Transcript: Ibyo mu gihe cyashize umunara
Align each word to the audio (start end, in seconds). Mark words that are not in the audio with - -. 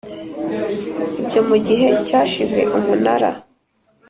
Ibyo 1.21 1.41
mu 1.49 1.57
gihe 1.67 1.87
cyashize 2.07 2.59
umunara 2.77 3.31